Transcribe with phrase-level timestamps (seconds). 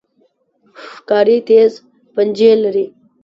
[0.93, 1.73] ښکاري تیز
[2.13, 2.85] پنجې لري.